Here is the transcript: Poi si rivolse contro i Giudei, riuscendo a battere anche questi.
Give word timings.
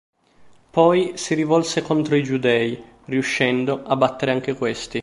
Poi 0.71 1.15
si 1.15 1.35
rivolse 1.35 1.83
contro 1.83 2.15
i 2.15 2.23
Giudei, 2.23 2.83
riuscendo 3.05 3.83
a 3.83 3.95
battere 3.95 4.31
anche 4.31 4.55
questi. 4.55 4.99